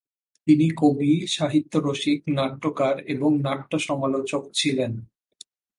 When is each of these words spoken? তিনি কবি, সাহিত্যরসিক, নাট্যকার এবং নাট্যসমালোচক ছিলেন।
তিনি 0.47 0.67
কবি, 0.77 1.11
সাহিত্যরসিক, 1.27 2.19
নাট্যকার 2.29 2.95
এবং 3.05 3.31
নাট্যসমালোচক 3.39 4.43
ছিলেন। 4.53 4.91